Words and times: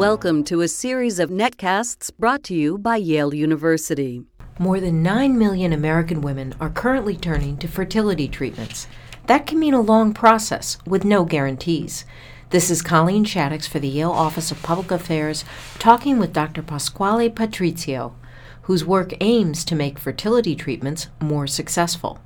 Welcome 0.00 0.44
to 0.44 0.62
a 0.62 0.66
series 0.66 1.18
of 1.18 1.28
netcasts 1.28 2.10
brought 2.18 2.42
to 2.44 2.54
you 2.54 2.78
by 2.78 2.96
Yale 2.96 3.34
University. 3.34 4.22
More 4.58 4.80
than 4.80 5.02
9 5.02 5.36
million 5.36 5.74
American 5.74 6.22
women 6.22 6.54
are 6.58 6.70
currently 6.70 7.18
turning 7.18 7.58
to 7.58 7.68
fertility 7.68 8.26
treatments. 8.26 8.88
That 9.26 9.46
can 9.46 9.58
mean 9.58 9.74
a 9.74 9.80
long 9.82 10.14
process 10.14 10.78
with 10.86 11.04
no 11.04 11.26
guarantees. 11.26 12.06
This 12.48 12.70
is 12.70 12.80
Colleen 12.80 13.26
Shaddox 13.26 13.68
for 13.68 13.78
the 13.78 13.88
Yale 13.88 14.10
Office 14.10 14.50
of 14.50 14.62
Public 14.62 14.90
Affairs 14.90 15.44
talking 15.78 16.18
with 16.18 16.32
Dr. 16.32 16.62
Pasquale 16.62 17.28
Patrizio, 17.28 18.14
whose 18.62 18.86
work 18.86 19.12
aims 19.20 19.66
to 19.66 19.74
make 19.74 19.98
fertility 19.98 20.56
treatments 20.56 21.08
more 21.20 21.46
successful. 21.46 22.20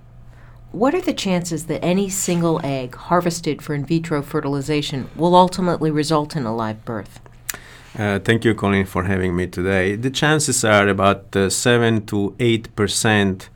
What 0.70 0.94
are 0.94 1.00
the 1.00 1.12
chances 1.12 1.66
that 1.66 1.84
any 1.84 2.08
single 2.08 2.60
egg 2.62 2.94
harvested 2.94 3.62
for 3.62 3.74
in 3.74 3.84
vitro 3.84 4.22
fertilization 4.22 5.10
will 5.16 5.34
ultimately 5.34 5.90
result 5.90 6.36
in 6.36 6.44
a 6.44 6.54
live 6.54 6.84
birth? 6.84 7.18
Uh, 7.96 8.18
thank 8.18 8.44
you, 8.44 8.54
Colin, 8.54 8.86
for 8.86 9.04
having 9.04 9.36
me 9.36 9.46
today. 9.46 9.94
The 9.94 10.10
chances 10.10 10.64
are 10.64 10.88
about 10.88 11.34
uh, 11.36 11.48
7 11.48 12.06
to 12.06 12.34
8 12.40 12.74
percent 12.74 13.50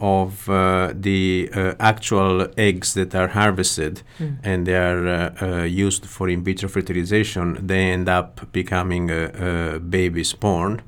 of 0.00 0.48
uh, 0.48 0.92
the 0.94 1.50
uh, 1.54 1.74
actual 1.78 2.48
eggs 2.56 2.94
that 2.94 3.14
are 3.14 3.28
harvested 3.28 4.02
mm. 4.18 4.38
and 4.42 4.66
they 4.66 4.74
are 4.74 5.06
uh, 5.06 5.34
uh, 5.42 5.62
used 5.64 6.06
for 6.06 6.28
in 6.28 6.42
vitro 6.42 6.68
fertilization, 6.68 7.58
they 7.66 7.90
end 7.90 8.08
up 8.08 8.50
becoming 8.52 9.10
a, 9.10 9.74
a 9.74 9.78
babies 9.78 10.32
born. 10.32 10.82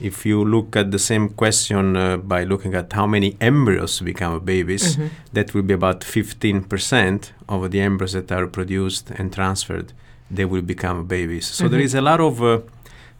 If 0.00 0.26
you 0.26 0.44
look 0.44 0.76
at 0.76 0.90
the 0.90 0.98
same 0.98 1.28
question 1.28 1.96
uh, 1.96 2.16
by 2.16 2.44
looking 2.44 2.74
at 2.74 2.92
how 2.92 3.06
many 3.06 3.36
embryos 3.40 4.00
become 4.00 4.40
babies, 4.40 4.96
mm-hmm. 4.96 5.08
that 5.34 5.54
will 5.54 5.62
be 5.62 5.74
about 5.74 6.00
15% 6.00 7.30
of 7.48 7.70
the 7.70 7.80
embryos 7.80 8.12
that 8.14 8.32
are 8.32 8.46
produced 8.46 9.10
and 9.10 9.32
transferred, 9.32 9.92
they 10.36 10.44
will 10.44 10.62
become 10.62 11.06
babies. 11.06 11.46
So 11.46 11.64
mm-hmm. 11.64 11.72
there 11.72 11.80
is 11.80 11.94
a 11.94 12.00
lot 12.00 12.20
of 12.20 12.42
uh, 12.42 12.60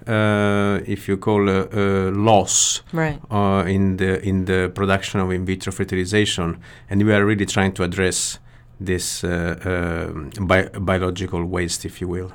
uh, 0.07 0.81
if 0.87 1.09
you 1.09 1.17
call 1.17 1.48
uh, 1.48 1.67
uh, 1.73 2.11
loss 2.11 2.83
right. 2.93 3.19
uh, 3.31 3.65
in 3.67 3.97
the 3.97 4.23
in 4.23 4.45
the 4.45 4.70
production 4.75 5.20
of 5.20 5.31
in 5.31 5.45
vitro 5.47 5.73
fertilization, 5.73 6.61
and 6.91 7.03
we 7.03 7.12
are 7.12 7.25
really 7.25 7.47
trying 7.47 7.73
to 7.73 7.83
address 7.83 8.39
this 8.80 9.25
uh, 9.25 10.11
um, 10.11 10.30
bi- 10.47 10.69
biological 10.69 11.44
waste, 11.44 11.84
if 11.84 12.00
you 12.00 12.08
will. 12.08 12.33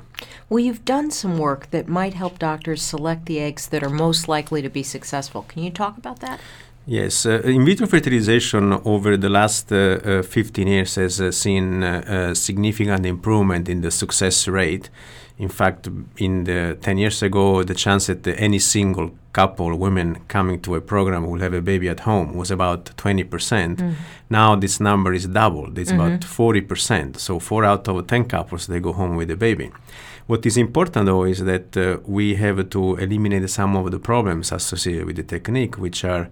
Well, 0.48 0.60
you've 0.60 0.84
done 0.84 1.10
some 1.10 1.38
work 1.38 1.70
that 1.70 1.88
might 1.88 2.14
help 2.14 2.38
doctors 2.38 2.82
select 2.82 3.26
the 3.26 3.38
eggs 3.40 3.68
that 3.68 3.82
are 3.82 3.90
most 3.90 4.28
likely 4.28 4.62
to 4.62 4.70
be 4.70 4.82
successful. 4.82 5.42
Can 5.42 5.62
you 5.62 5.70
talk 5.70 5.96
about 5.96 6.20
that? 6.20 6.40
Yes, 6.86 7.26
uh, 7.26 7.40
in 7.44 7.64
vitro 7.64 7.86
fertilization 7.86 8.72
over 8.84 9.16
the 9.16 9.28
last 9.28 9.70
uh, 9.70 10.00
uh, 10.04 10.22
15 10.22 10.66
years 10.66 10.94
has 10.96 11.20
uh, 11.20 11.30
seen 11.30 11.82
significant 12.34 13.06
improvement 13.06 13.68
in 13.68 13.82
the 13.82 13.90
success 13.90 14.48
rate. 14.48 14.90
In 15.40 15.48
fact, 15.48 15.88
in 16.18 16.44
the 16.44 16.76
10 16.82 16.98
years 16.98 17.22
ago, 17.22 17.62
the 17.62 17.74
chance 17.74 18.08
that 18.08 18.26
any 18.26 18.58
single 18.58 19.10
couple, 19.32 19.74
women 19.74 20.18
coming 20.28 20.60
to 20.60 20.74
a 20.74 20.82
program 20.82 21.26
will 21.30 21.40
have 21.40 21.54
a 21.54 21.62
baby 21.62 21.88
at 21.88 22.00
home 22.00 22.34
was 22.34 22.50
about 22.50 22.84
20%. 22.98 23.24
Mm. 23.76 23.94
Now 24.28 24.54
this 24.54 24.80
number 24.80 25.14
is 25.14 25.26
doubled. 25.26 25.78
It's 25.78 25.92
mm-hmm. 25.92 26.00
about 26.00 26.20
40%. 26.20 27.18
So 27.18 27.38
four 27.38 27.64
out 27.64 27.88
of 27.88 28.06
10 28.06 28.26
couples, 28.26 28.66
they 28.66 28.80
go 28.80 28.92
home 28.92 29.16
with 29.16 29.30
a 29.30 29.36
baby. 29.36 29.70
What 30.26 30.44
is 30.44 30.58
important 30.58 31.06
though 31.06 31.24
is 31.24 31.42
that 31.44 31.74
uh, 31.74 32.00
we 32.04 32.34
have 32.34 32.68
to 32.68 32.96
eliminate 32.96 33.48
some 33.48 33.76
of 33.76 33.90
the 33.90 33.98
problems 33.98 34.52
associated 34.52 35.06
with 35.06 35.16
the 35.16 35.22
technique, 35.22 35.78
which 35.78 36.04
are, 36.04 36.28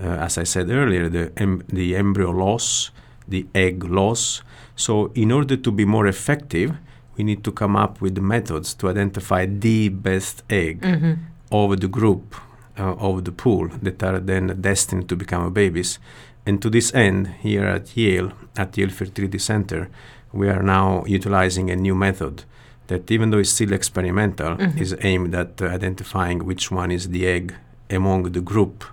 uh, 0.00 0.26
as 0.26 0.36
I 0.36 0.42
said 0.42 0.68
earlier, 0.68 1.08
the, 1.08 1.30
em- 1.36 1.62
the 1.68 1.94
embryo 1.94 2.30
loss, 2.30 2.90
the 3.28 3.46
egg 3.54 3.84
loss. 3.84 4.42
So 4.74 5.12
in 5.14 5.30
order 5.30 5.56
to 5.56 5.70
be 5.70 5.84
more 5.84 6.08
effective, 6.08 6.76
we 7.18 7.24
need 7.24 7.42
to 7.44 7.52
come 7.52 7.76
up 7.76 8.00
with 8.00 8.16
methods 8.18 8.72
to 8.74 8.88
identify 8.88 9.44
the 9.44 9.88
best 9.88 10.44
egg 10.48 10.80
mm-hmm. 10.80 11.14
of 11.50 11.80
the 11.80 11.88
group 11.88 12.36
uh, 12.78 12.94
of 12.94 13.24
the 13.24 13.32
pool 13.32 13.68
that 13.82 14.02
are 14.02 14.20
then 14.20 14.56
destined 14.60 15.08
to 15.08 15.16
become 15.16 15.52
babies. 15.52 15.98
And 16.46 16.62
to 16.62 16.70
this 16.70 16.94
end, 16.94 17.26
here 17.40 17.66
at 17.66 17.96
Yale, 17.96 18.32
at 18.56 18.78
Yale 18.78 18.90
Fertility 18.90 19.38
Center, 19.38 19.90
we 20.32 20.48
are 20.48 20.62
now 20.62 21.04
utilizing 21.06 21.70
a 21.70 21.76
new 21.76 21.94
method 21.94 22.44
that, 22.86 23.10
even 23.10 23.30
though 23.30 23.38
it's 23.38 23.50
still 23.50 23.72
experimental, 23.72 24.56
mm-hmm. 24.56 24.78
is 24.78 24.96
aimed 25.02 25.34
at 25.34 25.60
uh, 25.60 25.66
identifying 25.66 26.44
which 26.46 26.70
one 26.70 26.90
is 26.90 27.08
the 27.08 27.26
egg 27.26 27.54
among 27.90 28.32
the 28.32 28.40
group 28.40 28.84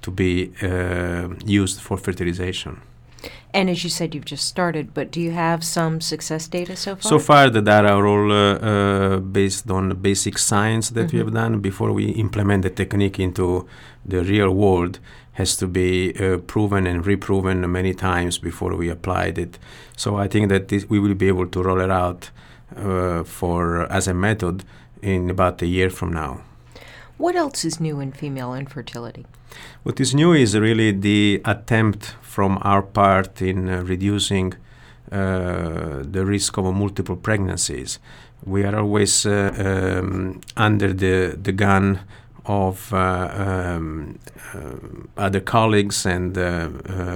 to 0.00 0.10
be 0.10 0.52
uh, 0.62 1.28
used 1.44 1.80
for 1.80 1.96
fertilization. 1.98 2.80
And 3.52 3.70
as 3.70 3.84
you 3.84 3.90
said, 3.90 4.14
you've 4.14 4.24
just 4.24 4.46
started, 4.46 4.94
but 4.94 5.10
do 5.10 5.20
you 5.20 5.32
have 5.32 5.62
some 5.62 6.00
success 6.00 6.48
data 6.48 6.74
so 6.76 6.96
far? 6.96 7.08
So 7.08 7.18
far, 7.18 7.50
the 7.50 7.62
data 7.62 7.88
are 7.88 8.06
all 8.06 8.32
uh, 8.32 8.54
uh, 8.54 9.18
based 9.18 9.70
on 9.70 9.94
basic 10.00 10.38
science 10.38 10.90
that 10.90 11.08
mm-hmm. 11.08 11.16
we 11.16 11.24
have 11.24 11.32
done. 11.32 11.60
Before 11.60 11.92
we 11.92 12.06
implement 12.10 12.62
the 12.62 12.70
technique 12.70 13.20
into 13.20 13.66
the 14.04 14.22
real 14.24 14.50
world, 14.50 14.98
has 15.34 15.56
to 15.56 15.66
be 15.66 16.14
uh, 16.18 16.38
proven 16.38 16.86
and 16.86 17.06
reproven 17.06 17.70
many 17.70 17.92
times 17.92 18.38
before 18.38 18.74
we 18.76 18.88
applied 18.88 19.38
it. 19.38 19.58
So 19.96 20.16
I 20.16 20.28
think 20.28 20.48
that 20.48 20.68
this, 20.68 20.88
we 20.88 20.98
will 20.98 21.14
be 21.14 21.28
able 21.28 21.46
to 21.48 21.62
roll 21.62 21.80
it 21.80 21.90
out 21.90 22.30
uh, 22.76 23.24
for 23.24 23.90
as 23.92 24.08
a 24.08 24.14
method 24.14 24.64
in 25.02 25.30
about 25.30 25.60
a 25.62 25.66
year 25.66 25.90
from 25.90 26.12
now. 26.12 26.42
What 27.16 27.36
else 27.36 27.64
is 27.64 27.80
new 27.80 28.00
in 28.00 28.12
female 28.12 28.54
infertility? 28.54 29.24
What 29.84 30.00
is 30.00 30.14
new 30.14 30.32
is 30.32 30.56
really 30.56 30.90
the 30.90 31.40
attempt 31.44 32.16
from 32.22 32.58
our 32.62 32.82
part 32.82 33.40
in 33.40 33.68
uh, 33.68 33.82
reducing 33.82 34.54
uh, 35.12 36.02
the 36.02 36.24
risk 36.26 36.58
of 36.58 36.74
multiple 36.74 37.16
pregnancies. 37.16 38.00
We 38.44 38.64
are 38.64 38.76
always 38.76 39.24
uh, 39.24 40.00
um, 40.02 40.40
under 40.56 40.92
the, 40.92 41.38
the 41.40 41.52
gun 41.52 42.00
of 42.46 42.92
uh, 42.92 43.30
um, 43.34 44.18
uh, 44.54 44.76
other 45.16 45.40
colleagues 45.40 46.04
and 46.04 46.36
uh, 46.36 46.68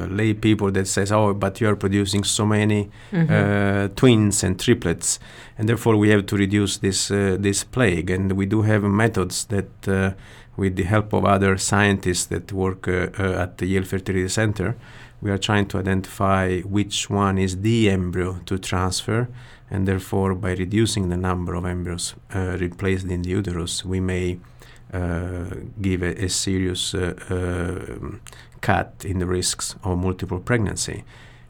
lay 0.08 0.34
people 0.34 0.70
that 0.72 0.86
says, 0.86 1.12
"Oh, 1.12 1.34
but 1.34 1.60
you 1.60 1.68
are 1.68 1.76
producing 1.76 2.24
so 2.24 2.46
many 2.46 2.90
mm-hmm. 3.12 3.94
twins 3.94 4.42
and 4.42 4.58
triplets, 4.58 5.18
and 5.58 5.68
therefore 5.68 5.96
we 5.96 6.08
have 6.10 6.26
to 6.26 6.36
reduce 6.36 6.78
this 6.78 7.08
this 7.08 7.64
plague." 7.64 8.10
And 8.10 8.32
we 8.32 8.46
do 8.46 8.62
have 8.62 8.82
methods 8.82 9.44
that, 9.46 10.14
with 10.56 10.76
the 10.76 10.84
help 10.84 11.12
of 11.12 11.24
other 11.24 11.58
scientists 11.58 12.26
that 12.26 12.52
work 12.52 12.88
at 12.88 13.58
the 13.58 13.66
Yale 13.66 13.84
Fertility 13.84 14.28
Center, 14.28 14.76
we 15.20 15.30
are 15.30 15.38
trying 15.38 15.66
to 15.66 15.78
identify 15.78 16.60
which 16.60 17.10
one 17.10 17.38
is 17.38 17.60
the 17.60 17.90
embryo 17.90 18.40
to 18.46 18.58
transfer 18.58 19.28
and 19.70 19.86
therefore 19.86 20.34
by 20.34 20.52
reducing 20.52 21.08
the 21.08 21.16
number 21.16 21.54
of 21.54 21.64
embryos 21.66 22.14
uh, 22.34 22.56
replaced 22.60 23.06
in 23.06 23.22
the 23.22 23.30
uterus 23.30 23.84
we 23.84 24.00
may 24.00 24.34
uh, 24.34 24.57
give 24.92 26.02
a, 26.02 26.24
a 26.24 26.28
serious 26.28 26.94
uh, 26.94 27.14
um, 27.30 28.20
cut 28.60 29.04
in 29.04 29.18
the 29.18 29.26
risks 29.26 29.76
of 29.84 29.98
multiple 29.98 30.40
pregnancy. 30.40 31.04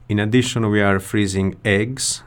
In 0.09 0.19
addition, 0.19 0.69
we 0.71 0.81
are 0.81 0.99
freezing 1.01 1.57
eggs. 1.65 2.23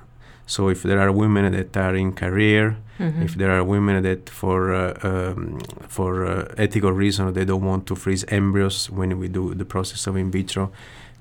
So 0.45 0.69
if 0.69 0.83
there 0.83 0.99
are 0.99 1.11
women 1.11 1.51
that 1.53 1.75
are 1.77 1.95
in 1.95 2.13
career, 2.13 2.77
mm-hmm. 2.99 3.21
if 3.23 3.35
there 3.35 3.51
are 3.51 3.63
women 3.63 4.03
that 4.03 4.29
for 4.29 4.73
uh, 4.73 4.99
um, 5.01 5.59
for 5.87 6.25
uh, 6.25 6.53
ethical 6.57 6.91
reasons 6.91 7.33
they 7.33 7.45
don't 7.45 7.63
want 7.63 7.87
to 7.87 7.95
freeze 7.95 8.25
embryos 8.27 8.89
when 8.89 9.17
we 9.17 9.27
do 9.27 9.53
the 9.53 9.65
process 9.65 10.07
of 10.07 10.17
in 10.17 10.29
vitro, 10.29 10.71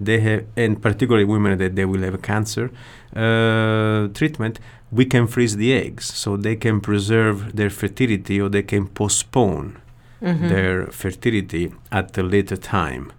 they 0.01 0.21
have, 0.21 0.45
and 0.57 0.81
particularly 0.83 1.25
women 1.25 1.59
that 1.59 1.77
they 1.77 1.85
will 1.85 2.03
have 2.03 2.21
cancer 2.23 2.71
uh, 3.15 4.09
treatment, 4.15 4.59
we 4.93 5.05
can 5.05 5.27
freeze 5.27 5.57
the 5.57 5.73
eggs 5.73 6.05
so 6.07 6.37
they 6.37 6.57
can 6.57 6.81
preserve 6.81 7.57
their 7.57 7.71
fertility 7.71 8.41
or 8.41 8.49
they 8.49 8.63
can 8.63 8.89
postpone 8.89 9.81
mm-hmm. 10.21 10.49
their 10.49 10.87
fertility 10.87 11.73
at 11.93 12.17
a 12.19 12.23
later 12.23 12.57
time. 12.57 13.13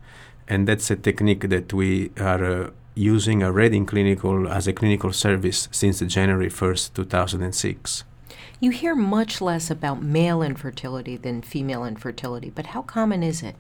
And 0.48 0.68
that's 0.68 0.92
a 0.92 0.96
technique 0.96 1.50
that 1.50 1.74
we 1.74 2.12
are 2.20 2.44
uh, 2.44 2.70
using 2.94 3.42
already 3.42 3.78
in 3.78 3.86
clinical 3.86 4.50
as 4.50 4.68
a 4.68 4.74
clinical 4.74 5.14
service 5.14 5.70
since 5.72 6.02
January 6.02 6.50
1st, 6.50 6.94
2006. 6.94 8.04
You 8.60 8.72
hear 8.72 8.94
much 8.94 9.42
less 9.42 9.72
about 9.72 10.04
male 10.04 10.44
infertility 10.44 11.18
than 11.18 11.42
female 11.42 11.86
infertility, 11.86 12.50
but 12.50 12.68
how 12.68 12.82
common 12.82 13.24
is 13.24 13.42
it? 13.42 13.56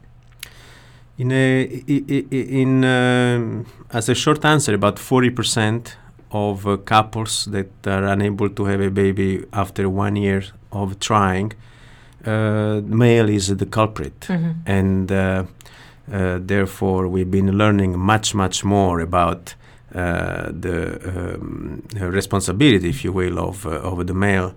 In 1.18 1.32
a, 1.32 1.64
in 1.64 2.84
uh, 2.84 3.64
as 3.92 4.10
a 4.10 4.16
short 4.16 4.44
answer, 4.44 4.74
about 4.74 4.98
40% 4.98 5.94
of 6.32 6.68
uh, 6.68 6.78
couples 6.78 7.46
that 7.46 7.70
are 7.86 8.06
unable 8.06 8.50
to 8.50 8.66
have 8.66 8.82
a 8.82 8.90
baby 8.90 9.44
after 9.52 9.90
one 9.90 10.16
year 10.16 10.44
of 10.72 11.00
trying, 11.00 11.54
uh, 12.26 12.82
male 12.86 13.30
is 13.30 13.56
the 13.56 13.66
culprit, 13.66 14.20
mm-hmm. 14.22 14.52
and 14.66 15.12
uh, 15.12 15.44
uh, 16.12 16.40
therefore 16.40 17.08
we've 17.08 17.32
been 17.32 17.58
learning 17.58 17.98
much, 17.98 18.34
much 18.34 18.64
more 18.64 19.00
about 19.00 19.56
uh, 19.94 20.50
the 20.52 21.36
um, 21.36 21.84
responsibility, 22.00 22.90
if 22.90 23.04
you 23.04 23.12
will, 23.12 23.38
of 23.40 23.66
of 23.66 24.08
the 24.08 24.14
male 24.14 24.54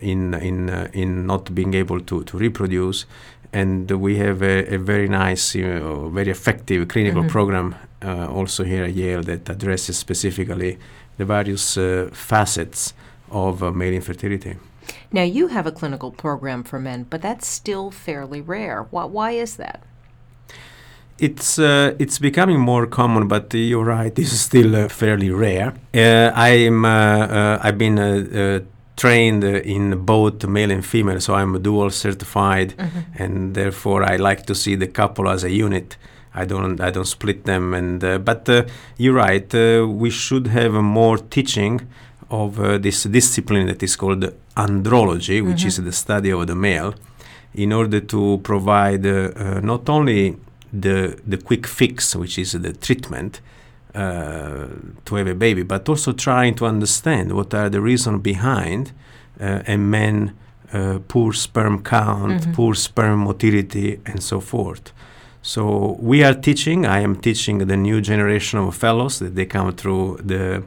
in 0.00 0.34
in 0.34 0.68
in 0.92 1.26
not 1.26 1.54
being 1.54 1.74
able 1.74 2.00
to 2.00 2.22
to 2.24 2.38
reproduce 2.38 3.06
and 3.52 3.90
we 3.90 4.16
have 4.16 4.42
a, 4.42 4.74
a 4.74 4.78
very 4.78 5.08
nice, 5.08 5.54
you 5.54 5.66
know, 5.66 6.08
very 6.08 6.30
effective 6.30 6.88
clinical 6.88 7.22
mm-hmm. 7.22 7.30
program 7.30 7.74
uh, 8.02 8.26
also 8.28 8.64
here 8.64 8.84
at 8.84 8.94
Yale 8.94 9.22
that 9.22 9.48
addresses 9.48 9.98
specifically 9.98 10.78
the 11.18 11.24
various 11.24 11.76
uh, 11.76 12.08
facets 12.12 12.94
of 13.30 13.62
uh, 13.62 13.70
male 13.70 13.92
infertility. 13.92 14.56
Now, 15.12 15.22
you 15.22 15.48
have 15.48 15.66
a 15.66 15.72
clinical 15.72 16.10
program 16.10 16.64
for 16.64 16.78
men, 16.78 17.06
but 17.08 17.22
that's 17.22 17.46
still 17.46 17.90
fairly 17.90 18.40
rare. 18.40 18.86
Why, 18.90 19.04
why 19.04 19.30
is 19.32 19.56
that? 19.56 19.82
It's 21.18 21.58
uh, 21.58 21.94
it's 22.00 22.18
becoming 22.18 22.58
more 22.58 22.86
common, 22.86 23.28
but 23.28 23.54
you're 23.54 23.84
right. 23.84 24.12
This 24.20 24.32
is 24.32 24.40
still 24.40 24.74
uh, 24.74 24.88
fairly 24.88 25.30
rare. 25.30 25.74
Uh, 25.94 26.32
I'm 26.34 26.84
uh, 26.84 26.88
uh, 26.88 27.58
I've 27.62 27.78
been 27.78 27.98
uh, 27.98 28.60
trained 28.96 29.44
in 29.44 30.04
both 30.04 30.46
male 30.46 30.70
and 30.70 30.84
female, 30.84 31.20
so 31.20 31.34
I'm 31.34 31.60
dual 31.62 31.90
certified, 31.90 32.74
mm-hmm. 32.76 33.22
and 33.22 33.54
therefore 33.54 34.02
I 34.04 34.16
like 34.16 34.46
to 34.46 34.54
see 34.54 34.74
the 34.74 34.86
couple 34.86 35.28
as 35.28 35.44
a 35.44 35.50
unit. 35.50 35.96
I 36.34 36.44
don't 36.44 36.80
I 36.80 36.90
don't 36.90 37.06
split 37.06 37.44
them, 37.44 37.74
and 37.74 38.02
uh, 38.02 38.18
but 38.18 38.48
uh, 38.48 38.64
you're 38.96 39.14
right. 39.14 39.54
Uh, 39.54 39.86
we 39.86 40.10
should 40.10 40.46
have 40.48 40.72
more 40.72 41.18
teaching 41.18 41.88
of 42.30 42.56
this 42.82 43.02
discipline 43.04 43.66
that 43.66 43.82
is 43.82 43.96
called 43.96 44.32
andrology, 44.56 45.44
which 45.44 45.58
mm-hmm. 45.58 45.68
is 45.68 45.76
the 45.76 45.92
study 45.92 46.30
of 46.30 46.46
the 46.46 46.54
male, 46.54 46.94
in 47.54 47.72
order 47.72 48.00
to 48.00 48.40
provide 48.42 49.04
not 49.62 49.88
only 49.88 50.36
the 50.72 51.18
the 51.26 51.36
quick 51.36 51.66
fix, 51.66 52.16
which 52.16 52.38
is 52.38 52.52
the 52.52 52.72
treatment 52.72 53.42
uh, 53.94 54.66
to 55.04 55.14
have 55.16 55.26
a 55.26 55.34
baby, 55.34 55.62
but 55.62 55.88
also 55.88 56.12
trying 56.12 56.54
to 56.54 56.66
understand 56.66 57.32
what 57.32 57.52
are 57.54 57.68
the 57.68 57.80
reasons 57.80 58.22
behind 58.22 58.92
uh, 59.40 59.62
a 59.66 59.76
man 59.76 60.36
uh, 60.72 60.98
poor 61.08 61.32
sperm 61.32 61.82
count, 61.82 62.40
mm-hmm. 62.40 62.52
poor 62.52 62.74
sperm 62.74 63.20
motility, 63.20 64.00
and 64.06 64.22
so 64.22 64.40
forth. 64.40 64.92
So 65.42 65.96
we 66.00 66.24
are 66.24 66.34
teaching. 66.34 66.86
I 66.86 67.00
am 67.00 67.16
teaching 67.16 67.58
the 67.58 67.76
new 67.76 68.00
generation 68.00 68.60
of 68.60 68.74
fellows 68.74 69.18
that 69.18 69.34
they 69.34 69.44
come 69.44 69.72
through 69.72 70.20
the 70.24 70.62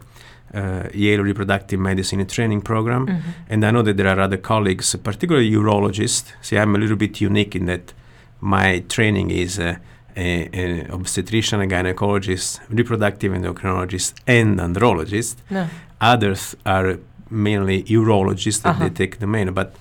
uh, 0.54 0.90
Yale 0.94 1.24
Reproductive 1.24 1.80
Medicine 1.80 2.26
Training 2.28 2.62
Program, 2.62 3.08
mm-hmm. 3.08 3.30
and 3.50 3.66
I 3.66 3.72
know 3.72 3.82
that 3.82 3.98
there 3.98 4.08
are 4.08 4.20
other 4.20 4.38
colleagues, 4.38 4.96
particularly 4.96 5.50
urologists. 5.50 6.32
See, 6.42 6.58
I'm 6.58 6.76
a 6.76 6.78
little 6.78 6.98
bit 6.98 7.20
unique 7.22 7.56
in 7.56 7.66
that 7.66 7.94
my 8.42 8.80
training 8.88 9.32
is 9.32 9.60
uh, 9.60 9.78
an 10.16 10.92
obstetrician, 10.92 11.62
a 11.62 11.68
gynecologist, 11.68 12.60
reproductive 12.70 13.32
endocrinologist, 13.32 14.14
and 14.28 14.60
andrologist. 14.60 15.36
No. 15.50 15.68
Others 16.00 16.56
are 16.66 17.00
mainly 17.30 17.84
urologists 17.84 18.62
that 18.62 18.76
uh-huh. 18.76 18.84
they 18.84 18.90
take 18.90 19.20
the 19.20 19.28
main. 19.28 19.54
But 19.54 19.76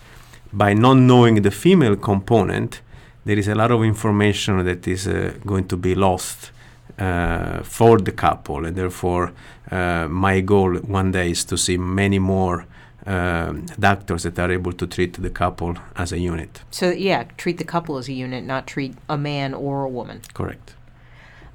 by 0.53 0.75
not 0.75 0.95
knowing 0.95 1.43
the 1.43 1.51
female 1.51 1.97
component, 1.97 2.81
there 3.25 3.39
is 3.39 3.49
a 3.49 3.55
lot 3.55 3.71
of 3.71 3.83
information 3.83 4.65
that 4.65 4.87
is 4.87 5.07
uh, 5.07 5.35
going 5.47 5.67
to 5.69 5.77
be 5.77 5.95
lost 5.95 6.51
uh, 6.99 7.63
for 7.63 7.99
the 7.99 8.13
couple, 8.13 8.67
and 8.67 8.77
therefore, 8.77 9.33
uh, 9.71 10.07
my 10.09 10.41
goal 10.41 10.77
one 10.77 11.11
day 11.11 11.31
is 11.31 11.45
to 11.45 11.57
see 11.57 11.77
many 11.77 12.19
more 12.19 12.67
um, 13.07 13.67
doctors 13.79 14.23
that 14.23 14.39
are 14.39 14.51
able 14.51 14.73
to 14.73 14.87
treat 14.87 15.21
the 15.21 15.31
couple 15.31 15.77
as 15.97 16.13
a 16.13 16.19
unit. 16.19 16.63
So, 16.71 16.91
yeah, 16.91 17.25
treat 17.37 17.59
the 17.59 17.65
couple 17.65 17.99
as 17.99 18.09
a 18.09 18.13
unit, 18.13 18.45
not 18.45 18.67
treat 18.67 18.95
a 19.09 19.19
man 19.19 19.55
or 19.55 19.85
a 19.85 19.89
woman. 19.89 20.23
Correct. 20.33 20.75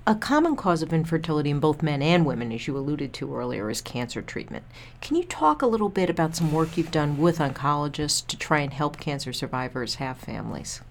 A 0.07 0.15
common 0.15 0.55
cause 0.55 0.81
of 0.81 0.91
infertility 0.91 1.51
in 1.51 1.59
both 1.59 1.83
men 1.83 2.01
and 2.01 2.25
women, 2.25 2.51
as 2.51 2.67
you 2.67 2.75
alluded 2.75 3.13
to 3.13 3.35
earlier, 3.35 3.69
is 3.69 3.79
cancer 3.79 4.23
treatment. 4.23 4.63
Can 5.01 5.15
you 5.15 5.23
talk 5.23 5.61
a 5.61 5.67
little 5.67 5.89
bit 5.89 6.09
about 6.09 6.35
some 6.35 6.51
work 6.51 6.77
you've 6.77 6.89
done 6.89 7.19
with 7.19 7.37
oncologists 7.37 8.25
to 8.27 8.37
try 8.37 8.59
and 8.59 8.73
help 8.73 8.97
cancer 8.97 9.31
survivors 9.33 9.95
have 9.95 10.17
families? 10.17 10.81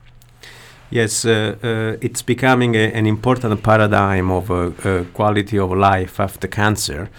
Yes, 0.91 1.25
uh, 1.25 1.57
uh, 1.63 1.97
it's 2.01 2.23
becoming 2.23 2.75
a, 2.75 2.93
an 2.93 3.07
important 3.07 3.63
paradigm 3.63 4.31
of 4.31 4.51
uh, 4.51 4.71
uh 4.85 5.05
quality 5.13 5.59
of 5.59 5.71
life 5.73 6.21
after 6.21 6.47
cancer 6.49 7.11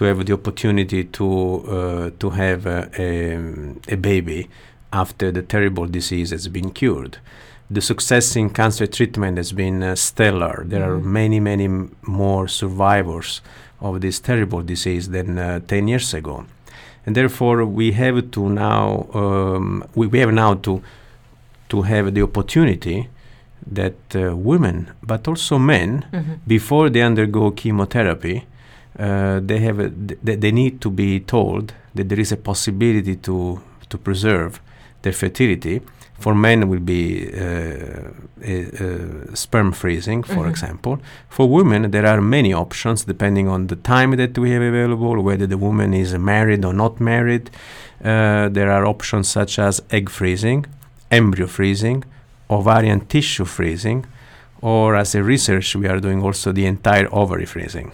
to 0.00 0.06
have 0.06 0.24
the 0.24 0.32
opportunity 0.32 1.04
to 1.04 1.28
uh, 1.68 2.10
to 2.18 2.30
have 2.30 2.64
a, 2.64 2.90
a, 2.98 3.94
a, 3.94 3.96
baby 3.96 4.48
after 4.94 5.30
the 5.30 5.42
terrible 5.42 5.86
disease 5.86 6.30
has 6.30 6.48
been 6.48 6.70
cured. 6.70 7.18
The 7.70 7.82
success 7.82 8.34
in 8.34 8.48
cancer 8.48 8.86
treatment 8.86 9.36
has 9.36 9.52
been 9.52 9.82
uh, 9.82 9.94
stellar. 9.96 10.64
There 10.66 10.80
mm-hmm. 10.80 11.06
are 11.06 11.20
many, 11.20 11.38
many 11.38 11.66
m- 11.66 11.94
more 12.00 12.48
survivors 12.48 13.42
of 13.78 14.00
this 14.00 14.20
terrible 14.20 14.62
disease 14.62 15.10
than 15.10 15.38
uh, 15.38 15.60
10 15.68 15.88
years 15.88 16.14
ago. 16.14 16.46
And 17.04 17.14
therefore, 17.14 17.66
we 17.66 17.92
have 17.92 18.30
to 18.30 18.48
now, 18.48 19.06
um, 19.12 19.84
we, 19.94 20.06
we 20.06 20.20
have 20.20 20.32
now 20.32 20.54
to, 20.54 20.82
to 21.68 21.82
have 21.82 22.14
the 22.14 22.22
opportunity 22.22 23.10
that 23.66 23.98
uh, 24.14 24.34
women, 24.34 24.92
but 25.02 25.28
also 25.28 25.58
men, 25.58 26.06
mm-hmm. 26.10 26.34
before 26.46 26.88
they 26.88 27.02
undergo 27.02 27.50
chemotherapy, 27.50 28.46
uh, 29.00 29.40
they 29.42 29.58
have 29.60 29.78
a, 29.78 29.88
th- 29.90 30.40
they 30.40 30.52
need 30.52 30.80
to 30.82 30.90
be 30.90 31.20
told 31.20 31.72
that 31.94 32.08
there 32.10 32.20
is 32.20 32.32
a 32.32 32.36
possibility 32.36 33.16
to 33.16 33.60
to 33.88 33.98
preserve 33.98 34.60
their 35.02 35.12
fertility. 35.12 35.80
For 36.18 36.34
men, 36.34 36.68
will 36.68 36.80
be 36.80 37.30
uh, 37.32 38.10
a, 38.42 39.34
sperm 39.34 39.72
freezing, 39.72 40.22
for 40.22 40.34
mm-hmm. 40.34 40.50
example. 40.50 40.98
For 41.30 41.48
women, 41.48 41.90
there 41.90 42.04
are 42.04 42.20
many 42.20 42.52
options 42.52 43.04
depending 43.04 43.48
on 43.48 43.68
the 43.68 43.76
time 43.76 44.10
that 44.16 44.36
we 44.36 44.50
have 44.50 44.60
available, 44.60 45.22
whether 45.22 45.46
the 45.46 45.56
woman 45.56 45.94
is 45.94 46.12
married 46.18 46.62
or 46.62 46.74
not 46.74 47.00
married. 47.00 47.48
Uh, 48.04 48.50
there 48.50 48.70
are 48.70 48.84
options 48.84 49.28
such 49.28 49.58
as 49.58 49.80
egg 49.90 50.10
freezing, 50.10 50.66
embryo 51.10 51.46
freezing, 51.46 52.04
ovarian 52.50 53.00
tissue 53.06 53.46
freezing, 53.46 54.04
or 54.60 54.96
as 54.96 55.14
a 55.14 55.22
research, 55.22 55.74
we 55.74 55.88
are 55.88 56.00
doing 56.00 56.22
also 56.22 56.52
the 56.52 56.66
entire 56.66 57.08
ovary 57.14 57.46
freezing. 57.46 57.92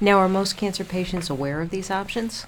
Now, 0.00 0.18
are 0.18 0.28
most 0.28 0.56
cancer 0.56 0.84
patients 0.84 1.30
aware 1.30 1.60
of 1.60 1.70
these 1.70 1.90
options? 1.90 2.46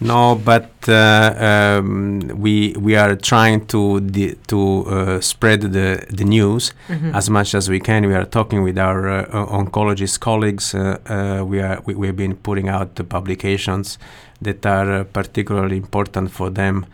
No, 0.00 0.36
but 0.36 0.70
uh, 0.88 1.78
um, 1.80 2.20
we 2.36 2.72
we 2.78 2.94
are 2.94 3.16
trying 3.16 3.66
to 3.66 4.00
to 4.46 4.86
uh, 4.86 5.20
spread 5.20 5.60
the 5.60 6.06
the 6.08 6.24
news 6.24 6.72
mm-hmm. 6.88 7.14
as 7.14 7.28
much 7.28 7.52
as 7.54 7.68
we 7.68 7.80
can. 7.80 8.06
We 8.06 8.14
are 8.14 8.24
talking 8.24 8.62
with 8.62 8.78
our 8.78 9.08
uh, 9.08 9.46
oncologist 9.46 10.20
colleagues. 10.20 10.72
Uh, 10.72 10.98
uh, 11.08 11.44
we 11.44 11.60
are 11.60 11.82
we, 11.84 11.94
we 11.94 12.06
have 12.06 12.16
been 12.16 12.36
putting 12.36 12.68
out 12.68 12.94
the 12.94 13.02
publications 13.02 13.98
that 14.40 14.64
are 14.64 15.00
uh, 15.00 15.04
particularly 15.04 15.76
important 15.76 16.30
for 16.30 16.48
them 16.48 16.86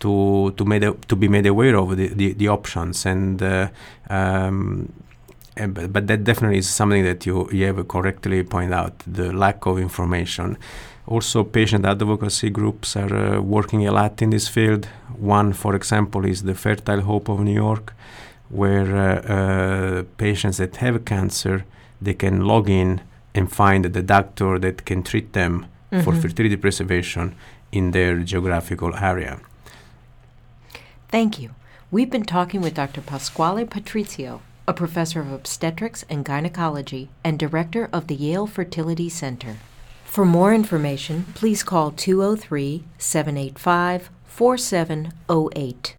to 0.00 0.52
to 0.56 0.64
made 0.64 0.82
a, 0.82 0.94
to 1.08 1.16
be 1.16 1.28
made 1.28 1.46
aware 1.46 1.76
of 1.76 1.96
the, 1.96 2.08
the, 2.08 2.32
the 2.32 2.48
options 2.48 3.06
and. 3.06 3.42
Um, 4.08 4.92
but, 5.56 5.92
but 5.92 6.06
that 6.06 6.24
definitely 6.24 6.58
is 6.58 6.68
something 6.68 7.04
that 7.04 7.24
you, 7.24 7.48
you 7.50 7.66
have 7.66 7.88
correctly 7.88 8.42
pointed 8.42 8.74
out 8.74 8.98
the 9.06 9.32
lack 9.32 9.64
of 9.66 9.78
information. 9.78 10.58
Also, 11.06 11.44
patient 11.44 11.84
advocacy 11.84 12.50
groups 12.50 12.96
are 12.96 13.14
uh, 13.14 13.40
working 13.40 13.86
a 13.86 13.92
lot 13.92 14.20
in 14.20 14.30
this 14.30 14.48
field. 14.48 14.86
One, 15.16 15.52
for 15.52 15.74
example, 15.74 16.24
is 16.24 16.42
the 16.42 16.54
Fertile 16.54 17.00
Hope 17.02 17.28
of 17.28 17.40
New 17.40 17.54
York, 17.54 17.94
where 18.48 18.96
uh, 18.96 19.32
uh, 19.32 20.02
patients 20.18 20.58
that 20.58 20.76
have 20.76 21.04
cancer 21.04 21.64
they 22.00 22.14
can 22.14 22.44
log 22.44 22.68
in 22.68 23.00
and 23.34 23.50
find 23.50 23.84
the 23.86 24.02
doctor 24.02 24.58
that 24.58 24.84
can 24.84 25.02
treat 25.02 25.32
them 25.32 25.66
mm-hmm. 25.90 26.02
for 26.04 26.14
fertility 26.14 26.56
preservation 26.56 27.34
in 27.72 27.92
their 27.92 28.18
geographical 28.18 28.94
area. 28.96 29.40
Thank 31.08 31.40
you. 31.40 31.50
We've 31.90 32.10
been 32.10 32.24
talking 32.24 32.60
with 32.60 32.74
Dr. 32.74 33.00
Pasquale 33.00 33.64
Patrizio 33.64 34.40
a 34.68 34.72
professor 34.72 35.20
of 35.20 35.32
obstetrics 35.32 36.04
and 36.08 36.24
gynecology 36.24 37.08
and 37.22 37.38
director 37.38 37.88
of 37.92 38.06
the 38.06 38.14
Yale 38.14 38.46
Fertility 38.46 39.08
Center. 39.08 39.56
For 40.04 40.24
more 40.24 40.54
information, 40.54 41.26
please 41.34 41.62
call 41.62 41.90
203 41.90 42.84
785 42.98 44.10
4708. 44.24 45.94